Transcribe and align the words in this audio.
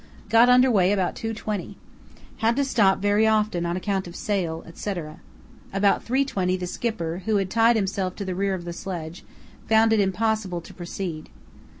Got 0.29 0.49
under 0.49 0.71
way 0.71 0.91
about 0.93 1.13
2.20. 1.13 1.75
Had 2.37 2.55
to 2.55 2.65
stop 2.65 2.97
very 2.97 3.27
often 3.27 3.67
on 3.67 3.77
account 3.77 4.07
of 4.07 4.15
sail, 4.15 4.63
etc. 4.65 5.19
About 5.71 6.03
3.20 6.03 6.59
the 6.59 6.65
Skipper, 6.65 7.21
who 7.27 7.35
had 7.35 7.51
tied 7.51 7.75
himself 7.75 8.15
to 8.15 8.25
the 8.25 8.33
rear 8.33 8.55
of 8.55 8.65
the 8.65 8.73
sledge, 8.73 9.23
found 9.69 9.93
it 9.93 9.99
impossible 9.99 10.59
to 10.61 10.73
proceed. 10.73 11.29